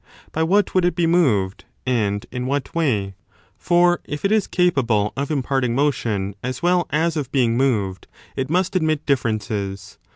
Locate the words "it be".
0.83-1.05